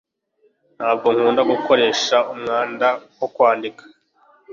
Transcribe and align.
Ntabwo 0.77 1.05
akunda 1.13 1.41
gukoresha 1.51 2.17
umwanda 2.33 2.87
wo 3.17 3.27
kwandika. 3.35 3.83